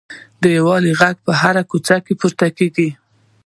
[0.41, 2.89] د یووالي غږ په هره کوڅه کې پورته کړئ.